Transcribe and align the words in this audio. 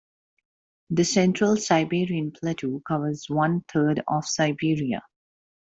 The 0.89 1.05
Central 1.05 1.57
Siberian 1.57 2.31
Plateau 2.31 2.81
covers 2.87 3.25
one-third 3.29 4.01
of 4.07 4.25
Siberia. 4.25 5.03